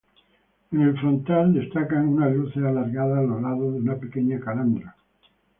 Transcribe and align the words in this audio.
En 0.71 0.81
el 0.81 0.97
frontal 0.99 1.53
destacan 1.53 2.07
unas 2.07 2.33
luces 2.33 2.63
alargadas 2.63 3.19
a 3.19 3.21
los 3.21 3.39
lados 3.39 3.71
de 3.71 3.81
una 3.81 3.97
pequeña 3.97 4.39
calandra. 4.39 4.95